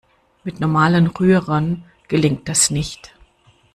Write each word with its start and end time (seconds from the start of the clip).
Mit 0.43 0.59
normalen 0.59 1.05
Rührern 1.05 1.85
gelingt 2.07 2.49
das 2.49 2.71
nicht. 2.71 3.13